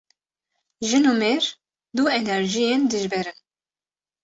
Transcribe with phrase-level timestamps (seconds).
[0.87, 1.43] Jin û mêr,
[1.95, 3.39] du enerjiyên dijber in